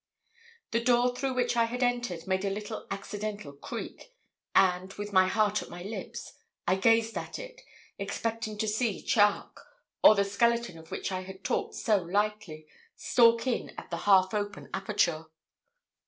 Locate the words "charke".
9.03-9.61